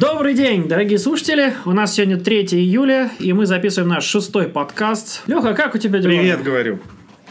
[0.00, 1.52] Добрый день, дорогие слушатели.
[1.66, 5.24] У нас сегодня 3 июля, и мы записываем наш шестой подкаст.
[5.26, 6.10] Леха, как у тебя дела?
[6.10, 6.78] Привет, говорю.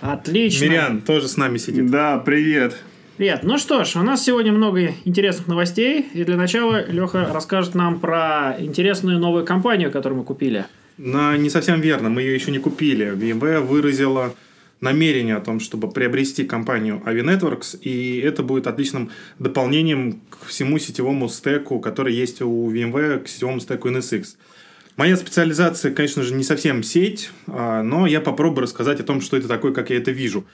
[0.02, 0.66] Отлично.
[0.66, 1.90] Мирян тоже с нами сидит.
[1.90, 2.78] Да, привет.
[3.18, 3.40] Привет.
[3.42, 6.10] Ну что ж, у нас сегодня много интересных новостей.
[6.14, 10.68] И для начала Леха расскажет нам про интересную новую компанию, которую мы купили.
[11.00, 13.14] Но не совсем верно, мы ее еще не купили.
[13.14, 14.36] BMW выразила
[14.82, 20.80] намерение о том, чтобы приобрести компанию Avi Networks, и это будет отличным дополнением к всему
[20.80, 24.36] сетевому стеку, который есть у VMware, к сетевому стеку NSX.
[24.96, 29.38] Моя специализация, конечно же, не совсем сеть, а, но я попробую рассказать о том, что
[29.38, 30.46] это такое, как я это вижу.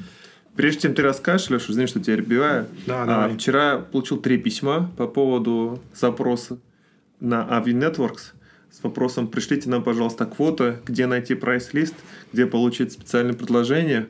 [0.56, 2.68] Прежде чем ты расскажешь, Леша, знаешь, что тебя перебиваю.
[2.86, 3.34] Да, а, давай.
[3.36, 6.60] Вчера получил три письма по поводу запроса
[7.20, 8.34] на Avi Networks
[8.72, 11.96] с вопросом «Пришлите нам, пожалуйста, квоты, где найти прайс-лист,
[12.34, 14.08] где получить специальное предложение».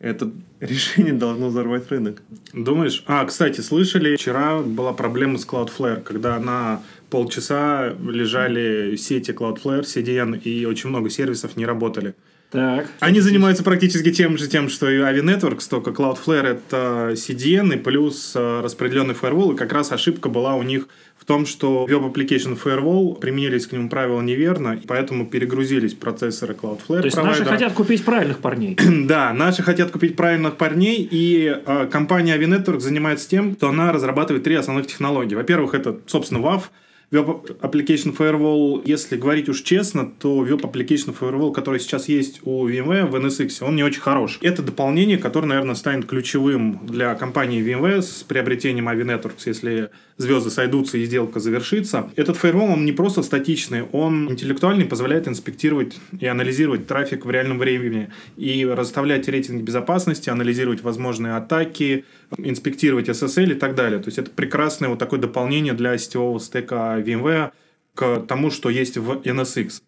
[0.00, 2.22] Это решение должно взорвать рынок.
[2.52, 3.04] Думаешь?
[3.06, 10.40] А, кстати, слышали, вчера была проблема с Cloudflare, когда на полчаса лежали сети Cloudflare, CDN,
[10.40, 12.14] и очень много сервисов не работали.
[12.50, 12.88] Так.
[12.98, 17.78] Они занимаются практически тем же, тем, что и Avi Networks, только Cloudflare это CDN и
[17.78, 22.12] плюс э, распределенный firewall, и как раз ошибка была у них в том, что Web
[22.12, 27.00] Application Firewall применились к нему правила неверно, и поэтому перегрузились процессоры Cloudflare.
[27.00, 27.50] То есть наши провайдера.
[27.50, 28.76] хотят купить правильных парней.
[29.10, 33.92] Да, наши хотят купить правильных парней, и э, компания Avi Networks занимается тем, что она
[33.92, 35.34] разрабатывает три основных технологии.
[35.34, 36.64] Во-первых, это, собственно, WAF,
[37.12, 42.68] Web Application Firewall, если говорить уж честно, то Web Application Firewall, который сейчас есть у
[42.68, 44.38] VMware в NSX, он не очень хорош.
[44.42, 50.50] Это дополнение, которое, наверное, станет ключевым для компании VMware с приобретением Avi Networks, если звезды
[50.50, 52.10] сойдутся и сделка завершится.
[52.14, 57.58] Этот фаервол, он не просто статичный, он интеллектуальный, позволяет инспектировать и анализировать трафик в реальном
[57.58, 62.04] времени и расставлять рейтинги безопасности, анализировать возможные атаки,
[62.36, 63.98] инспектировать SSL и так далее.
[63.98, 67.52] То есть это прекрасное вот такое дополнение для сетевого стека VMware
[67.94, 69.80] к тому, что есть в NSX.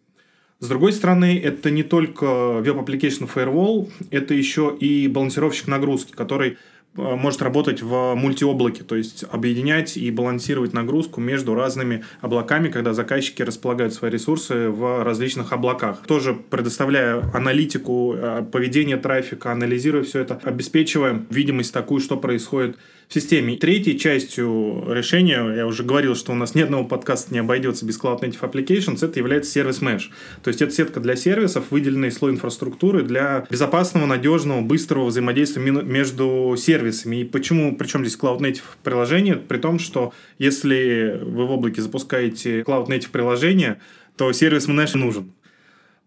[0.61, 6.57] С другой стороны, это не только Application Firewall, это еще и балансировщик нагрузки, который
[6.95, 13.43] может работать в мультиоблаке, то есть объединять и балансировать нагрузку между разными облаками, когда заказчики
[13.43, 16.03] располагают свои ресурсы в различных облаках.
[16.07, 22.77] Тоже предоставляя аналитику э, поведения трафика, анализируя все это, обеспечивая видимость такую, что происходит
[23.09, 23.57] в системе.
[23.57, 28.01] Третьей частью решения, я уже говорил, что у нас ни одного подкаста не обойдется без
[28.01, 30.11] Cloud Native Applications, это является сервис Mesh.
[30.43, 36.55] То есть это сетка для сервисов, выделенный слой инфраструктуры для безопасного, надежного, быстрого взаимодействия между
[36.57, 37.17] сервисами.
[37.21, 42.63] И почему, причем здесь Cloud Native приложение, при том, что если вы в облаке запускаете
[42.63, 43.81] Cloud Native приложение,
[44.17, 45.33] то сервис Mesh нужен.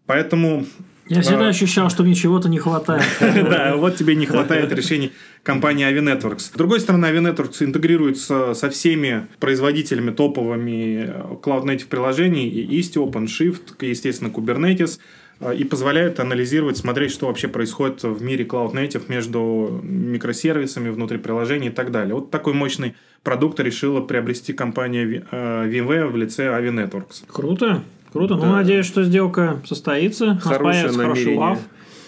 [0.06, 0.64] Поэтому
[1.08, 1.48] Я всегда А.
[1.48, 3.04] ощущал, что мне чего-то не хватает.
[3.20, 5.12] да, вот тебе не хватает решений
[5.42, 6.40] компании Avi Networks.
[6.40, 12.80] С другой стороны, Avi Networks интегрируется со всеми производителями топовыми э, Cloud Native приложений, и
[12.80, 14.98] Isti, OpenShift, естественно, Kubernetes,
[15.38, 21.18] э, и позволяет анализировать, смотреть, что вообще происходит в мире Cloud Native между микросервисами внутри
[21.18, 22.14] приложений и так далее.
[22.14, 27.24] Вот такой мощный продукт решила приобрести компания э, VMware в лице Avi Networks.
[28.12, 28.34] Круто.
[28.34, 28.34] Круто.
[28.36, 28.56] Ну, Да.
[28.58, 30.36] надеюсь, что сделка состоится.
[30.42, 31.38] Хорошее хороший намерение.
[31.38, 31.58] лав.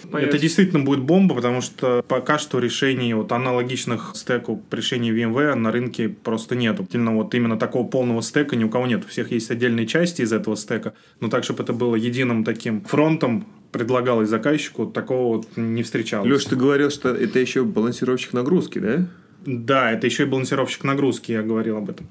[0.01, 0.39] Это Появится.
[0.39, 6.09] действительно будет бомба, потому что пока что решений вот аналогичных стеку решений VMware на рынке
[6.09, 6.87] просто нету.
[6.91, 9.03] Именно вот именно такого полного стека ни у кого нет.
[9.05, 12.81] У всех есть отдельные части из этого стека, но так, чтобы это было единым таким
[12.81, 16.27] фронтом, предлагалось заказчику, такого вот не встречалось.
[16.31, 19.05] Леш, ты говорил, что это еще балансировщик нагрузки, да?
[19.45, 22.07] Да, это еще и балансировщик нагрузки, я говорил об этом.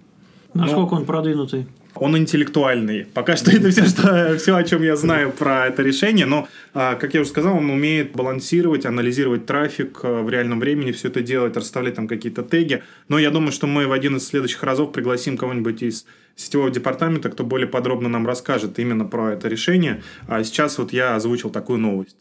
[0.55, 1.67] Насколько он продвинутый?
[1.95, 3.07] Он интеллектуальный.
[3.13, 6.27] Пока что это все, что, все, о чем я знаю про это решение.
[6.27, 10.93] Но, а, как я уже сказал, он умеет балансировать, анализировать трафик а, в реальном времени,
[10.93, 12.83] все это делать, расставлять там какие-то теги.
[13.09, 16.07] Но я думаю, что мы в один из следующих разов пригласим кого-нибудь из
[16.37, 20.03] сетевого департамента, кто более подробно нам расскажет именно про это решение.
[20.29, 22.17] А сейчас вот я озвучил такую новость.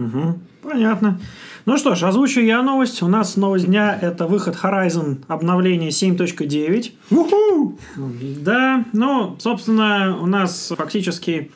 [0.00, 1.20] Угу, понятно.
[1.66, 3.02] Ну что ж, озвучу я новость.
[3.02, 6.92] У нас новость дня– это выход Horizon обновление 7.9.
[8.42, 11.50] Да, ну, собственно, у нас фактически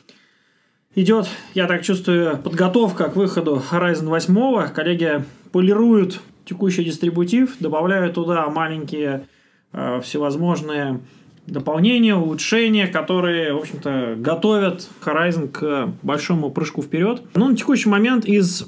[0.93, 4.73] идет, я так чувствую, подготовка к выходу Horizon 8.
[4.73, 9.25] Коллеги полируют текущий дистрибутив, добавляют туда маленькие
[9.73, 10.99] э, всевозможные
[11.47, 17.21] дополнения, улучшения, которые, в общем-то, готовят Horizon к большому прыжку вперед.
[17.35, 18.65] Ну, на текущий момент из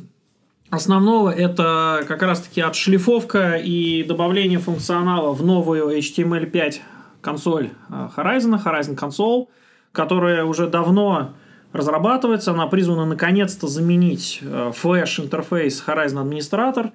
[0.69, 6.75] основного это как раз-таки отшлифовка и добавление функционала в новую HTML5
[7.21, 9.47] консоль э, Horizon, Horizon Console,
[9.91, 11.33] которая уже давно
[11.71, 12.51] разрабатывается.
[12.51, 16.91] Она призвана наконец-то заменить э, флеш-интерфейс Horizon Administrator.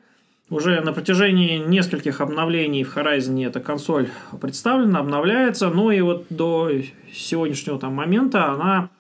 [0.52, 4.08] Уже на протяжении нескольких обновлений в Horizon эта консоль
[4.40, 6.70] представлена, обновляется, ну и вот до
[7.12, 8.90] сегодняшнего там момента она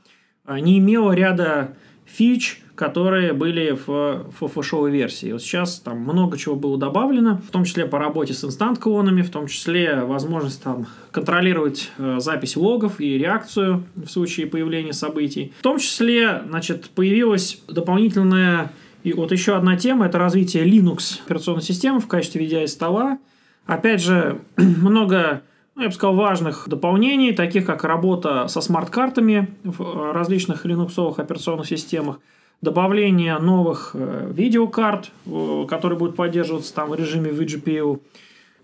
[0.46, 1.74] а, не имела ряда
[2.06, 5.30] фич, которые были в FFShow версии.
[5.30, 9.30] Вот сейчас там много чего было добавлено, в том числе по работе с инстант-клонами, в
[9.30, 15.52] том числе возможность там контролировать э, запись логов и реакцию в случае появления событий.
[15.58, 18.72] В том числе, значит, появилась дополнительная
[19.02, 23.18] и вот еще одна тема– это развитие Linux операционной системы в качестве VDI-стола.
[23.66, 25.42] Опять же, много
[25.74, 31.66] ну, я бы сказал, важных дополнений, таких как работа со смарт-картами в различных линуксовых операционных
[31.66, 32.20] системах,
[32.60, 38.00] добавление новых э, видеокарт, э, которые будут поддерживаться там в режиме VGPU.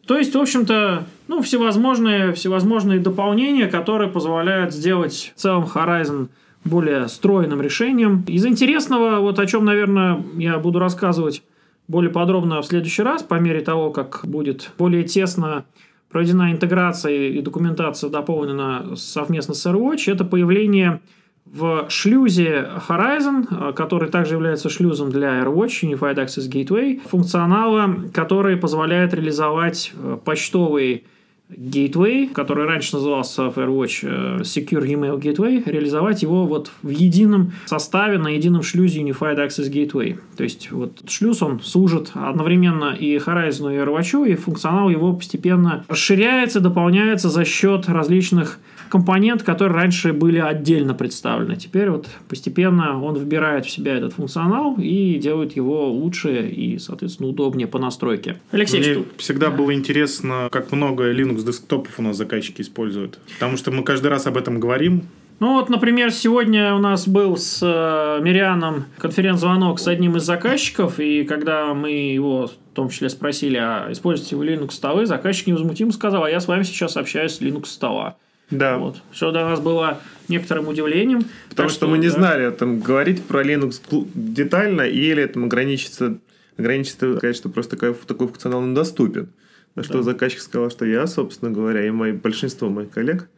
[0.07, 6.29] То есть, в общем-то, ну, всевозможные, всевозможные дополнения, которые позволяют сделать в целом Horizon
[6.69, 8.25] более стройным решением.
[8.27, 11.43] Из интересного, вот о чем, наверное, я буду рассказывать
[11.89, 15.65] более подробно в следующий раз, по мере того, как будет более тесно
[16.11, 21.01] проведена интеграция и документация дополнена совместно с AirWatch, это появление
[21.45, 29.15] в шлюзе Horizon, который также является шлюзом для AirWatch Unified Access Gateway, функционала, который позволяет
[29.15, 31.07] реализовать э, почтовый
[31.51, 38.19] Gateway, который раньше назывался Firewatch э, Secure Email Gateway, реализовать его вот в едином составе
[38.19, 40.19] на едином шлюзе Unified Access Gateway.
[40.37, 45.85] То есть вот шлюз, он служит одновременно и Horizon, и Firewatch, и функционал его постепенно
[45.89, 48.59] расширяется, дополняется за счет различных
[48.89, 51.57] компонент, которые раньше были отдельно представлены.
[51.57, 57.29] Теперь вот постепенно он вбирает в себя этот функционал и делает его лучше и, соответственно,
[57.29, 58.41] удобнее по настройке.
[58.51, 59.05] Алексей, Мне что?
[59.19, 59.57] всегда да.
[59.57, 63.19] было интересно, как много Linux десктопов у нас заказчики используют.
[63.35, 65.03] Потому что мы каждый раз об этом говорим,
[65.41, 70.99] ну вот, например, сегодня у нас был с э, Мирианом конференц-звонок с одним из заказчиков,
[70.99, 75.93] и когда мы его в том числе спросили, а используете вы Linux столы, заказчик невозмутимо
[75.93, 78.17] сказал, а я с вами сейчас общаюсь с Linux стола.
[78.51, 78.79] Да.
[78.79, 79.03] Вот.
[79.13, 81.23] Что для нас было некоторым удивлением.
[81.51, 82.15] Потому что, что мы не да.
[82.15, 83.81] знали, там, говорить про Linux
[84.15, 86.19] детально или там, ограничиться,
[86.57, 89.29] ограничиться сказать, что просто такой, такой функционал недоступен.
[89.75, 90.03] На что да.
[90.03, 93.29] заказчик сказал, что я, собственно говоря, и мои, большинство моих коллег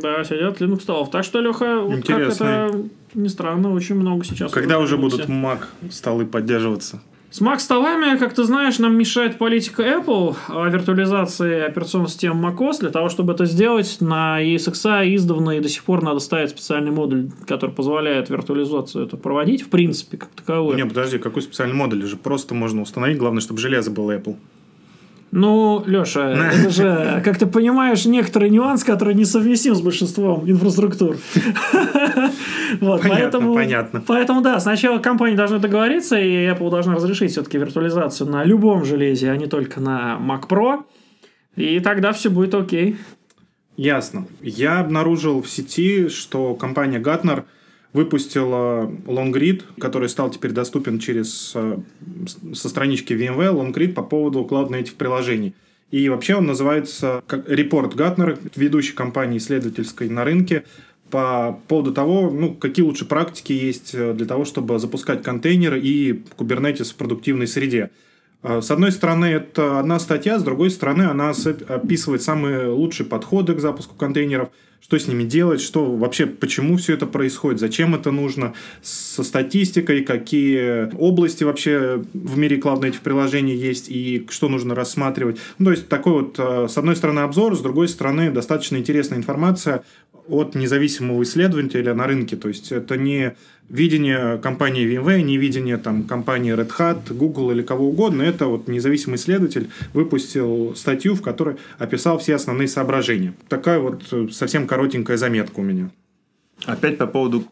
[0.00, 1.10] да, сидят Linux столов.
[1.10, 2.70] Так что, Леха, вот как это
[3.14, 4.52] не странно, очень много сейчас.
[4.52, 5.60] Когда уже будут Mac
[5.90, 7.02] столы поддерживаться?
[7.28, 12.78] С Mac столами, как ты знаешь, нам мешает политика Apple о виртуализации операционной системы macOS.
[12.80, 16.92] Для того, чтобы это сделать, на ESXi издавна и до сих пор надо ставить специальный
[16.92, 20.76] модуль, который позволяет виртуализацию это проводить, в принципе, как таковой.
[20.76, 22.04] Не, подожди, какой специальный модуль?
[22.04, 24.36] Же просто можно установить, главное, чтобы железо было Apple.
[25.32, 31.16] Ну, Леша, это же, как ты понимаешь, некоторый нюанс, который несовместим с большинством инфраструктур.
[32.80, 34.04] Вот, понятно, поэтому, понятно.
[34.06, 39.30] Поэтому, да, сначала компания должна договориться, и Apple должна разрешить все-таки виртуализацию на любом железе,
[39.30, 40.84] а не только на Mac Pro.
[41.56, 42.96] И тогда все будет окей.
[43.76, 44.26] Ясно.
[44.40, 47.44] Я обнаружил в сети, что компания Gartner–
[47.96, 51.78] выпустила LongRead, который стал теперь доступен через э,
[52.52, 55.54] со странички VMware, LongRead по поводу Cloud Native приложений.
[55.90, 60.64] И вообще он называется как репорт Гатнера, ведущей компании исследовательской на рынке,
[61.10, 66.24] по поводу того, ну, какие лучше практики есть э, для того, чтобы запускать контейнеры и
[66.36, 67.90] Kubernetes в продуктивной среде.
[68.42, 71.32] Э, с одной стороны, это одна статья, с другой стороны, она
[71.68, 74.50] описывает самые лучшие подходы к запуску контейнеров–
[74.86, 80.04] что с ними делать, что вообще, почему все это происходит, зачем это нужно, со статистикой,
[80.04, 85.38] какие области вообще в мире Native приложений есть и что нужно рассматривать.
[85.58, 89.18] Ну, то есть такой вот, э, с одной стороны, обзор, с другой стороны, достаточно интересная
[89.18, 89.82] информация
[90.28, 92.36] от независимого исследователя на рынке.
[92.36, 93.34] То есть это не
[93.68, 98.22] видение компании VMware, не видение там, компании Red Hat, Google или кого угодно.
[98.22, 103.34] Это вот независимый исследователь выпустил статью, в которой описал все основные соображения.
[103.48, 105.90] Такая вот э, совсем коротенькая заметка у меня.
[106.64, 107.44] Опять по поводу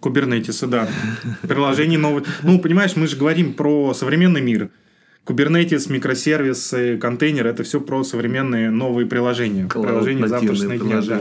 [0.00, 0.88] Kubernetes, да.
[1.42, 2.24] Приложение новое.
[2.42, 4.70] Ну, понимаешь, мы же говорим про современный мир.
[5.26, 9.66] Kubernetes, микросервисы, контейнеры– это все про современные новые приложения.
[9.66, 11.02] Приложения завтрашнего дня.
[11.02, 11.20] Да.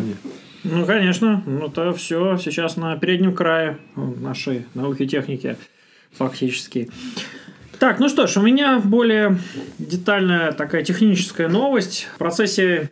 [0.67, 1.43] Ну, конечно.
[1.45, 5.57] Ну, это все сейчас на переднем крае нашей науки и техники
[6.11, 6.89] фактически.
[7.77, 9.37] Так, ну что ж, у меня более
[9.77, 12.07] детальная такая техническая новость.
[12.15, 12.89] В процессе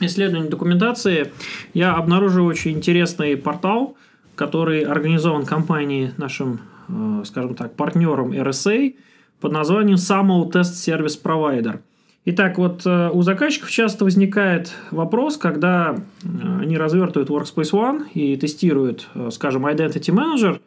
[0.00, 1.32] исследования документации
[1.72, 3.96] я обнаружил очень интересный портал,
[4.34, 8.96] который организован компанией нашим, э, скажем так, партнером RSA
[9.40, 11.80] под названием SAML Test Service Provider–
[12.24, 18.36] Итак, вот э, у заказчиков часто возникает вопрос, когда э, они развертывают Workspace ONE и
[18.36, 20.60] тестируют, э, скажем, Identity Manager,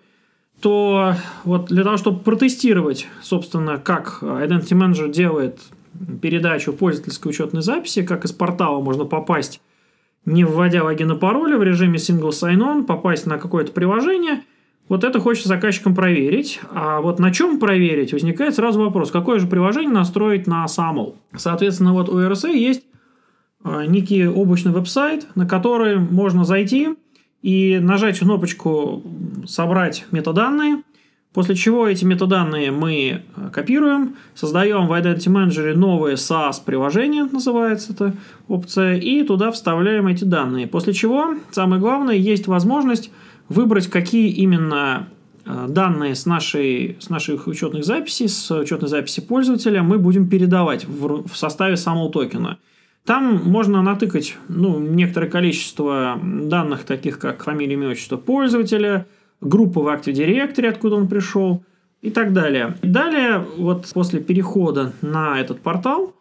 [0.60, 1.14] то
[1.46, 5.62] вот для того, чтобы протестировать, собственно, как Identity Manager делает
[6.22, 9.62] передачу пользовательской учетной записи, как из портала можно попасть,
[10.26, 14.42] не вводя логин и пароля в режиме single sign-on, попасть на какое-то приложение–
[14.88, 16.60] вот это хочется заказчикам проверить.
[16.72, 21.16] А вот на чем проверить, возникает сразу вопрос, какое же приложение настроить на SAML.
[21.36, 22.84] Соответственно, вот у RSA есть
[23.64, 26.90] а, некий облачный веб-сайт, на который можно зайти
[27.42, 29.04] и нажать кнопочку
[29.48, 30.84] «Собрать метаданные»,
[31.34, 38.14] после чего эти метаданные мы а, копируем, создаем в Identity Manager новое SaaS-приложение, называется эта
[38.48, 40.68] опция, и туда вставляем эти данные.
[40.68, 43.10] После чего, самое главное, есть возможность
[43.50, 45.08] выбрать, какие именно
[45.46, 50.86] э, данные с, нашей, с наших учетных записей, с учетной записи пользователя мы будем передавать
[50.86, 52.60] в, в составе самого токена.
[53.06, 59.06] Там можно натыкать ну, некоторое количество данных, таких как фамилия, имя, отчество пользователя,
[59.42, 61.64] группа в Active Directory, откуда он пришел
[62.02, 62.78] и так далее.
[62.82, 66.16] Далее, вот после перехода на этот портал,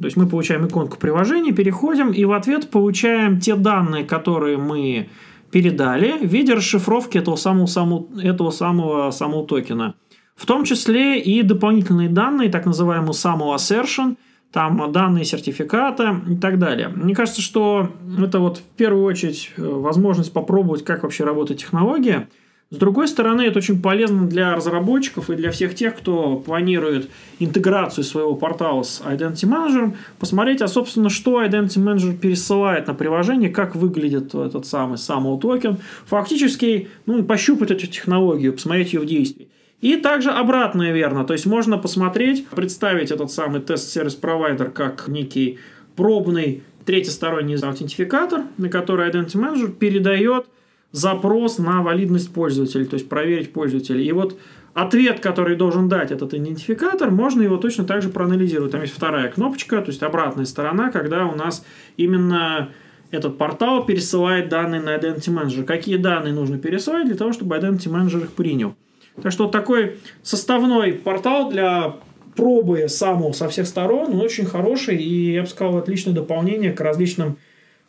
[0.00, 5.08] то есть мы получаем иконку приложения, переходим и в ответ получаем те данные, которые мы
[5.50, 9.94] передали в виде расшифровки этого самого, самого, этого самого, самого токена.
[10.34, 14.16] В том числе и дополнительные данные, так называемый самого assertion,
[14.52, 16.88] там данные сертификата и так далее.
[16.88, 22.28] Мне кажется, что это вот в первую очередь э, возможность попробовать, как вообще работает технология–
[22.70, 27.08] с другой стороны, это очень полезно для разработчиков и для всех тех, кто планирует
[27.38, 33.48] интеграцию своего портала с Identity Manager, посмотреть, а собственно, что Identity Manager пересылает на приложение,
[33.48, 39.48] как выглядит этот самый самый токен, фактически ну, пощупать эту технологию, посмотреть ее в действии.
[39.80, 45.58] И также обратное верно, то есть можно посмотреть, представить этот самый тест-сервис-провайдер как некий
[45.96, 50.46] пробный третьесторонний аутентификатор, на который Identity Manager передает
[50.92, 54.00] запрос на валидность пользователя, то есть проверить пользователя.
[54.00, 54.38] И вот
[54.74, 58.72] ответ, который должен дать этот идентификатор, можно его точно так же проанализировать.
[58.72, 61.64] Там есть вторая кнопочка, то есть обратная сторона, когда у нас
[61.96, 62.70] именно
[63.10, 65.64] этот портал пересылает данные на Identity Manager.
[65.64, 68.74] Какие данные нужно пересылать для того, чтобы Identity Manager их принял.
[69.22, 71.96] Так что вот такой составной портал для
[72.36, 76.80] пробы самого со всех сторон, он очень хороший и, я бы сказал, отличное дополнение к
[76.80, 77.38] различным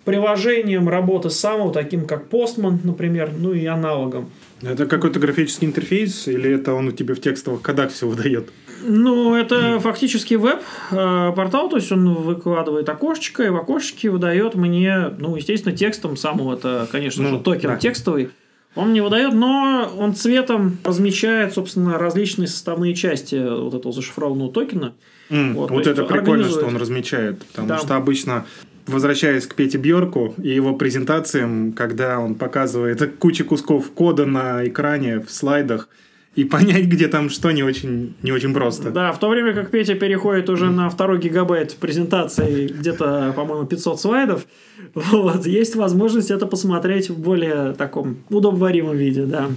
[0.05, 4.31] приложением работы самого, таким как Postman, например, ну и аналогом.
[4.61, 8.49] Это какой-то графический интерфейс или это он у тебя в текстовых кодах все выдает?
[8.81, 15.35] Ну, это фактически веб-портал, то есть он выкладывает окошечко, и в окошечке выдает мне, ну,
[15.35, 17.77] естественно, текстом самого, это, конечно ну, же, токен да.
[17.77, 18.29] текстовый.
[18.75, 24.93] Он мне выдает, но он цветом размещает, собственно, различные составные части вот этого зашифрованного токена.
[25.29, 27.77] Mm, вот вот это прикольно, что он размечает, потому да.
[27.79, 28.45] что обычно
[28.89, 35.19] возвращаясь к Пете Бьорку и его презентациям, когда он показывает кучу кусков кода на экране,
[35.19, 35.89] в слайдах,
[36.35, 38.91] и понять, где там что, не очень, не очень просто.
[38.91, 43.99] Да, в то время как Петя переходит уже на второй гигабайт презентации, где-то, по-моему, 500
[43.99, 44.45] слайдов,
[44.93, 49.49] вот, есть возможность это посмотреть в более таком удобоваримом виде, да.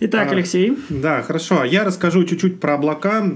[0.00, 0.76] Итак, а, Алексей.
[0.88, 1.64] Да, хорошо.
[1.64, 3.30] Я расскажу чуть-чуть про облака.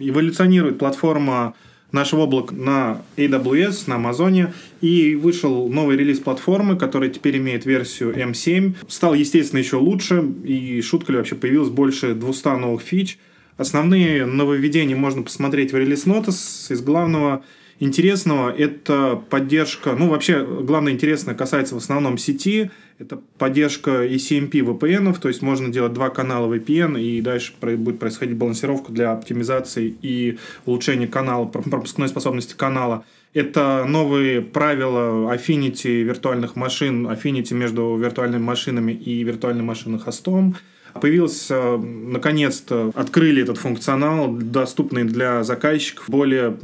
[0.00, 1.54] Эволюционирует платформа
[1.92, 8.14] нашего облака на AWS, на Амазоне, и вышел новый релиз платформы, который теперь имеет версию
[8.16, 8.74] M7.
[8.88, 13.18] Стал, естественно, еще лучше, и шутка ли вообще появилось больше 200 новых фич.
[13.56, 16.72] Основные нововведения можно посмотреть в релиз Notice.
[16.72, 17.44] Из главного
[17.80, 25.18] интересного это поддержка, ну вообще главное интересное касается в основном сети, это поддержка ECMP VPN,
[25.18, 30.38] то есть можно делать два канала VPN, и дальше будет происходить балансировка для оптимизации и
[30.66, 33.04] улучшения канала, пропускной способности канала.
[33.32, 40.56] Это новые правила Affinity виртуальных машин, Affinity между виртуальными машинами и виртуальной машиной хостом.
[41.00, 46.58] Появился, наконец-то, открыли этот функционал, доступный для заказчиков, более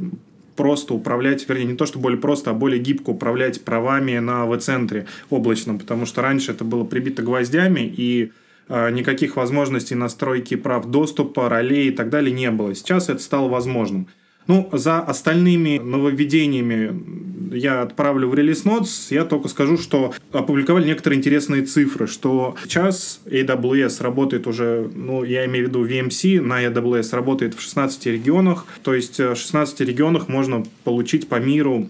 [0.57, 5.07] просто управлять, вернее, не то, что более просто, а более гибко управлять правами на в-центре
[5.31, 8.33] облачном, потому что раньше это было прибито гвоздями, и
[8.69, 12.75] э, никаких возможностей настройки прав доступа, ролей и так далее не было.
[12.75, 14.09] Сейчас это стало возможным.
[14.47, 17.16] Ну, за остальными нововведениями
[17.51, 19.15] я отправлю в релиз Notes.
[19.15, 25.47] Я только скажу, что опубликовали некоторые интересные цифры, что сейчас AWS работает уже, ну, я
[25.47, 28.67] имею в виду VMC на AWS работает в 16 регионах.
[28.83, 31.89] То есть в 16 регионах можно получить по миру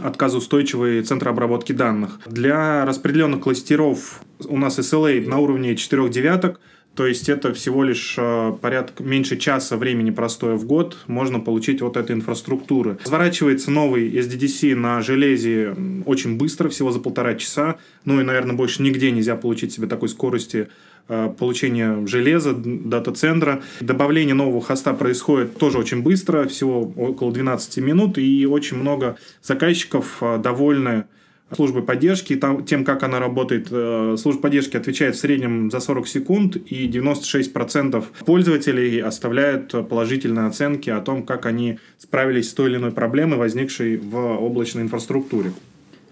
[0.00, 2.20] отказоустойчивые центры обработки данных.
[2.26, 6.60] Для распределенных кластеров у нас SLA на уровне 4 девяток,
[6.94, 11.80] То есть это всего лишь э, порядка меньше часа времени простоя в год можно получить
[11.80, 12.98] вот этой инфраструктуры.
[13.02, 17.76] Разворачивается новый SDDC на железе очень быстро, всего за полтора часа.
[18.04, 20.68] Ну и, наверное, больше нигде нельзя получить себе такой скорости
[21.08, 23.62] э, получения железа, дата-центра.
[23.80, 30.18] Добавление нового хоста происходит тоже очень быстро, всего около 12 минут, и очень много заказчиков
[30.20, 31.04] э, довольны
[31.54, 33.68] службы поддержки, там, тем, как она работает.
[33.70, 40.90] Э, служба поддержки отвечает в среднем за 40 секунд, и 96% пользователей оставляют положительные оценки
[40.90, 45.52] о том, как они справились с той или иной проблемой, возникшей в облачной инфраструктуре.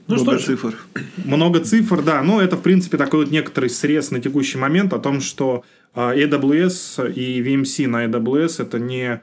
[0.07, 0.77] Ну Много что цифр.
[1.25, 2.23] Много цифр, да.
[2.23, 6.01] Но это, в принципе, такой вот некоторый срез на текущий момент о том, что э,
[6.01, 9.21] AWS и VMC на AWS это не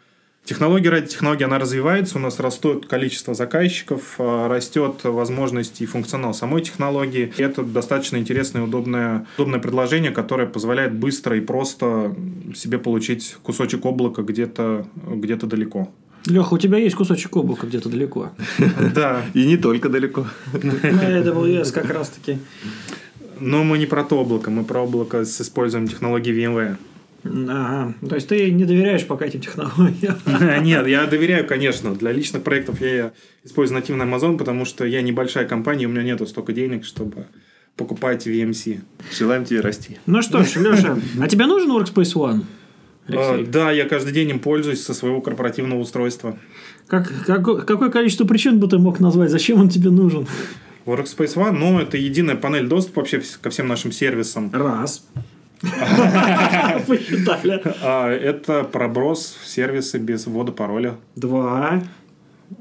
[0.47, 6.33] Технология ради технологии, она развивается, у нас растет количество заказчиков, а, растет возможность и функционал
[6.33, 7.33] самой технологии.
[7.35, 12.15] И это достаточно интересное и удобное, удобное предложение, которое позволяет быстро и просто
[12.55, 15.91] себе получить кусочек облака где-то где далеко.
[16.25, 18.31] Леха, у тебя есть кусочек облака где-то далеко.
[18.95, 19.25] Да.
[19.33, 20.27] И не только далеко.
[20.53, 22.39] На AWS как раз-таки.
[23.41, 26.77] Но мы не про то облако, мы про облако с использованием технологии VMware.
[27.49, 27.93] Ага.
[28.07, 30.17] То есть ты не доверяешь пока этим технологиям?
[30.63, 31.93] Нет, я доверяю, конечно.
[31.95, 36.25] Для личных проектов я использую нативный Amazon, потому что я небольшая компания, у меня нету
[36.25, 37.25] столько денег, чтобы
[37.75, 38.79] покупать VMC.
[39.17, 39.97] Желаем тебе расти.
[40.05, 42.41] Ну что ж, Леша, а тебе нужен Workspace ONE?
[43.09, 46.37] А, да, я каждый день им пользуюсь со своего корпоративного устройства.
[46.87, 49.29] Как, как, какое количество причин бы ты мог назвать?
[49.29, 50.27] Зачем он тебе нужен?
[50.85, 54.51] Workspace ONE, ну, это единая панель доступа вообще ко всем нашим сервисам.
[54.53, 55.05] Раз.
[56.87, 57.61] Посчитали.
[57.81, 60.95] А, это проброс в сервисы без ввода пароля.
[61.15, 61.81] Два.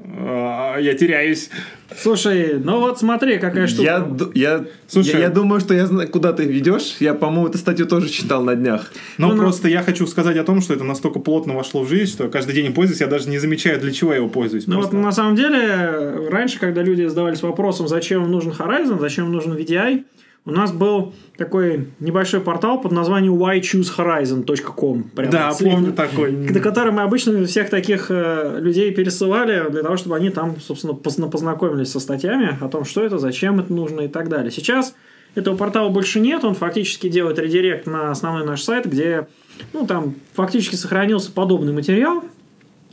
[0.03, 1.49] А, я теряюсь.
[1.95, 3.83] Слушай, ну вот смотри, какая штука.
[3.83, 6.97] Я, я, Слушай, я, я думаю, что я знаю, куда ты ведешь.
[6.99, 8.91] Я, по-моему, эту статью тоже читал на днях.
[9.17, 9.69] Но ну, просто но...
[9.69, 12.65] я хочу сказать о том, что это настолько плотно вошло в жизнь, что каждый день
[12.67, 14.67] им пользуюсь, я даже не замечаю, для чего я его пользуюсь.
[14.67, 14.95] Ну просто.
[14.95, 19.31] вот на самом деле, раньше, когда люди задавались вопросом, зачем им нужен Horizon, зачем им
[19.31, 20.03] нужен VDI,
[20.47, 25.11] у нас был такой небольшой портал под названием whychoosehorizon.com.
[25.29, 26.31] Да, помню такой.
[26.31, 30.93] На который мы обычно всех таких э, людей пересылали для того, чтобы они там, собственно,
[30.93, 34.49] познакомились со статьями о том, что это, зачем это нужно и так далее.
[34.49, 34.95] Сейчас
[35.35, 39.27] этого портала больше нет, он фактически делает редирект на основной наш сайт, где
[39.73, 42.23] ну, там фактически сохранился подобный материал,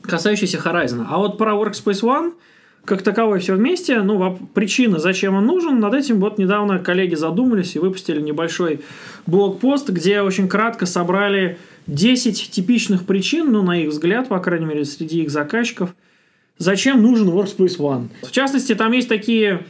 [0.02, 1.06] касающийся Horizon.
[1.08, 2.32] А вот про Workspace ONE–
[2.84, 7.76] как таковой все вместе, ну, причина, зачем он нужен, над этим вот недавно коллеги задумались
[7.76, 8.80] и выпустили небольшой
[9.26, 14.84] блокпост, где очень кратко собрали 10 типичных причин, ну, на их взгляд, по крайней мере,
[14.84, 15.94] среди их заказчиков,
[16.58, 18.08] зачем нужен Workspace ONE.
[18.22, 19.64] В частности, там есть такие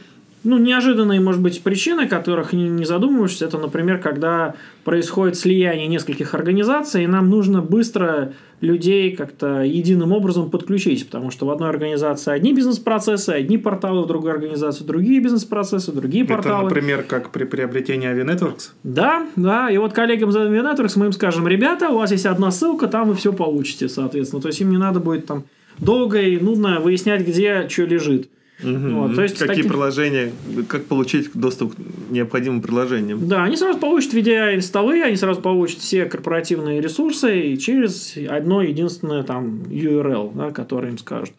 [0.45, 4.53] ну, неожиданные, может быть, причины, которых не, не задумываешься, это, например, когда
[4.83, 11.45] происходит слияние нескольких организаций, и нам нужно быстро людей как-то единым образом подключить, потому что
[11.45, 16.67] в одной организации одни бизнес-процессы, одни порталы, в другой организации другие бизнес-процессы, другие порталы.
[16.67, 18.69] Это, например, как при приобретении Avinetworks?
[18.83, 22.51] Да, да, и вот коллегам за Avinetworks мы им скажем, ребята, у вас есть одна
[22.51, 25.43] ссылка, там вы все получите, соответственно, то есть им не надо будет там
[25.79, 28.29] долго и нудно выяснять, где что лежит.
[28.63, 28.89] Угу.
[28.95, 29.67] Вот, то есть Какие таких...
[29.67, 30.31] приложения,
[30.69, 31.77] как получить доступ к
[32.09, 33.27] необходимым приложениям?
[33.27, 39.23] Да, они сразу получат VDI столы, они сразу получат все корпоративные ресурсы через одно единственное
[39.23, 41.33] там URL, да, который им скажут.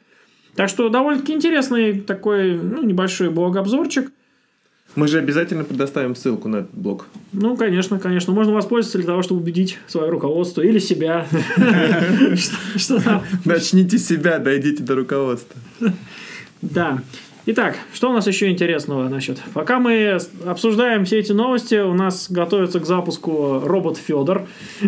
[0.57, 4.11] Так что довольно-таки интересный такой ну, небольшой блог-обзорчик.
[4.95, 7.07] Мы же обязательно предоставим ссылку на этот блог.
[7.33, 8.33] Ну, конечно, конечно.
[8.33, 11.27] Можно воспользоваться для того, чтобы убедить свое руководство или себя.
[13.45, 15.61] Начните себя, дойдите до руководства.
[16.73, 16.99] Да.
[17.49, 19.07] Итак, что у нас еще интересного?
[19.07, 24.47] Значит, пока мы обсуждаем все эти новости, у нас готовится к запуску робот Федор.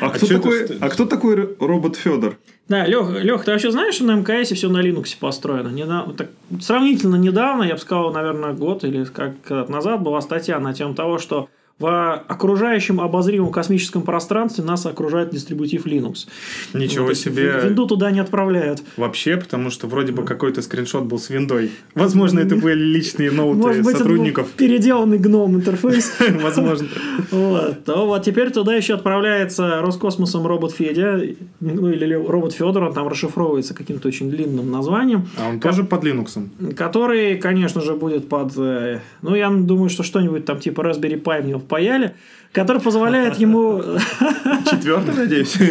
[0.00, 0.66] А кто такой?
[0.78, 2.36] А кто такой робот Федор?
[2.68, 5.68] Да, Лех, Лех, ты вообще знаешь, что на МКС все на Linux построено?
[5.68, 6.28] Недавно, так,
[6.60, 11.18] сравнительно недавно, я бы сказал, наверное, год или как назад была статья на тему того,
[11.18, 11.48] что
[11.82, 16.28] в окружающем обозримом космическом пространстве нас окружает дистрибутив Linux.
[16.74, 17.60] Ничего вот, себе.
[17.64, 18.82] Винду туда не отправляют.
[18.96, 21.72] Вообще, потому что вроде бы какой-то скриншот был с виндой.
[21.96, 24.46] Возможно, это были личные ноуты Может быть, сотрудников.
[24.46, 26.14] Это был переделанный гном интерфейс.
[26.42, 26.86] Возможно.
[27.32, 27.82] Вот.
[27.86, 31.20] вот теперь туда еще отправляется Роскосмосом робот Федя,
[31.58, 35.28] ну или робот Федор, он там расшифровывается каким-то очень длинным названием.
[35.36, 36.74] А он тоже под Linux?
[36.74, 38.52] Который, конечно же, будет под...
[38.56, 42.12] Э, ну, я думаю, что что-нибудь там типа Raspberry Pi в него паяли,
[42.52, 43.82] который позволяет ему...
[44.70, 45.56] Четвертый, надеюсь?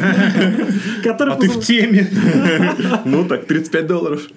[1.04, 2.08] А ты в теме.
[3.06, 4.28] Ну так, 35 долларов.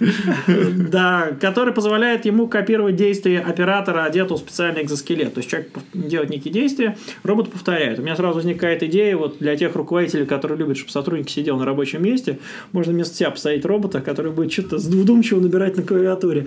[0.90, 5.35] Да, который позволяет ему копировать действия оператора, одетого в специальный экзоскелет.
[5.35, 7.98] То есть человек делает некие действия, робот повторяет.
[7.98, 11.64] У меня сразу возникает идея вот для тех руководителей, которые любят, чтобы сотрудник сидел на
[11.64, 12.38] рабочем месте,
[12.72, 16.46] можно вместо себя поставить робота, который будет что-то вдумчиво набирать на клавиатуре.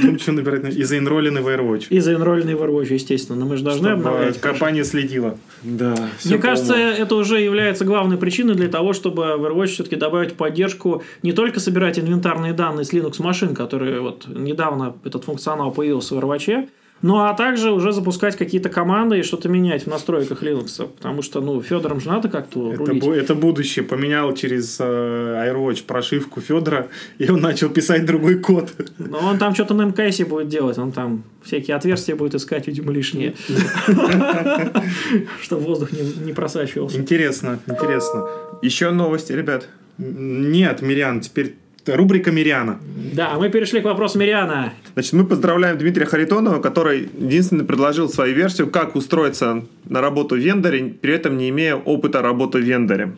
[0.00, 1.86] Вдумчиво набирать на- и заинролленный в AirWatch.
[1.90, 3.38] И заинрольный в Overwatch, естественно.
[3.38, 4.40] Но мы же должны Чтобы обновлять.
[4.40, 5.38] компания следила.
[5.62, 5.94] Да.
[6.24, 11.02] Мне кажется, это уже является главной причиной для того, чтобы в Overwatch все-таки добавить поддержку
[11.22, 16.18] не только собирать инвентарные данные с Linux машин, которые вот недавно этот функционал появился в
[16.18, 16.68] Overwatch,
[17.02, 20.86] ну а также уже запускать какие-то команды и что-то менять в настройках Linux.
[20.96, 23.84] Потому что, ну, Федором же надо как-то Это, бу- это будущее.
[23.84, 28.72] Поменял через э, AirWatch прошивку Федора, и он начал писать другой код.
[28.98, 32.92] Но он там что-то на МКСе будет делать, он там всякие отверстия будет искать, видимо,
[32.92, 33.34] лишние.
[35.42, 36.98] Чтобы воздух не просачивался.
[36.98, 38.28] Интересно, интересно.
[38.62, 39.68] Еще новости, ребят.
[39.98, 42.78] Нет, Мириан, теперь рубрика Мириана.
[43.14, 44.72] Да, мы перешли к вопросу Мириана.
[44.94, 50.38] Значит, мы поздравляем Дмитрия Харитонова, который единственный предложил свою версию, как устроиться на работу в
[50.38, 53.12] вендоре, при этом не имея опыта работы в вендоре.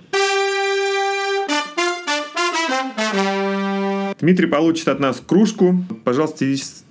[4.21, 5.83] Дмитрий получит от нас кружку.
[6.05, 6.45] Пожалуйста,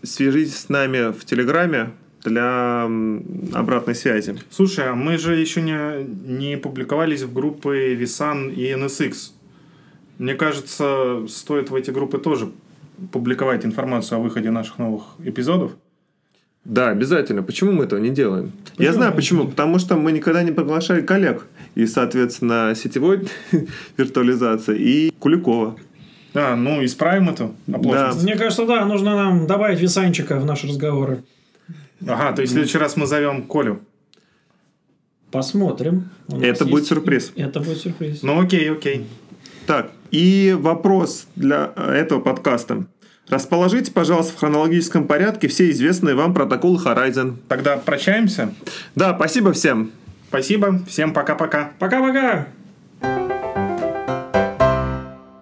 [0.03, 1.91] свяжитесь- с нами в Телеграме
[2.23, 2.89] для
[3.53, 4.36] обратной связи.
[4.49, 9.32] Слушай, а мы же еще не, не публиковались в группы Visan и NSX.
[10.19, 12.51] Мне кажется, стоит в эти группы тоже
[13.12, 15.71] публиковать информацию о выходе наших новых эпизодов.
[16.65, 17.41] Да, обязательно.
[17.41, 18.51] Почему мы этого не делаем?
[18.77, 19.47] Я знаю почему.
[19.47, 21.47] Потому что мы никогда не приглашали коллег.
[21.75, 23.27] И, соответственно, сетевой
[23.97, 25.77] виртуализации и Куликова.
[26.34, 28.23] А, ну, исправим эту оплошность.
[28.23, 31.23] Мне кажется, да, нужно нам добавить висанчика в наши разговоры.
[32.05, 33.79] Ага, то есть в следующий раз мы зовем Колю.
[35.32, 36.10] Посмотрим.
[36.27, 37.32] У Это будет есть- сюрприз.
[37.36, 38.21] Это будет сюрприз.
[38.21, 39.08] Ну, окей, окей.
[39.65, 42.86] Так, и вопрос для э, этого подкаста.
[43.30, 47.36] Расположите, пожалуйста, в хронологическом порядке все известные вам протоколы Horizon.
[47.48, 48.54] Тогда прощаемся.
[48.95, 49.91] Да, спасибо всем.
[50.30, 50.80] Спасибо.
[50.88, 51.72] Всем пока-пока.
[51.80, 52.48] Пока-пока.